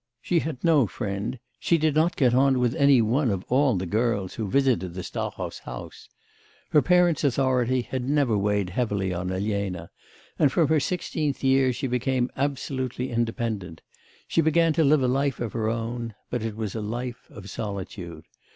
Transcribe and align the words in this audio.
She 0.19 0.39
had 0.39 0.63
no 0.63 0.87
friend; 0.87 1.37
she 1.59 1.77
did 1.77 1.93
not 1.93 2.15
get 2.15 2.33
on 2.33 2.57
with 2.57 2.73
any 2.73 3.03
one 3.03 3.29
of 3.29 3.43
all 3.49 3.75
the 3.75 3.85
girls 3.85 4.33
who 4.33 4.49
visited 4.49 4.95
the 4.95 5.03
Stahovs' 5.03 5.59
house. 5.59 6.09
Her 6.71 6.81
parents' 6.81 7.23
authority 7.23 7.83
had 7.83 8.09
never 8.09 8.35
weighed 8.35 8.71
heavily 8.71 9.13
on 9.13 9.31
Elena, 9.31 9.91
and 10.39 10.51
from 10.51 10.69
her 10.69 10.79
sixteenth 10.79 11.43
year 11.43 11.71
she 11.71 11.85
became 11.85 12.31
absolutely 12.35 13.11
independent; 13.11 13.83
she 14.27 14.41
began 14.41 14.73
to 14.73 14.83
live 14.83 15.03
a 15.03 15.07
life 15.07 15.39
of 15.39 15.53
her 15.53 15.69
own, 15.69 16.15
but 16.31 16.41
it 16.41 16.55
was 16.55 16.73
a 16.73 16.81
life 16.81 17.29
of 17.29 17.47
solitude. 17.47 18.25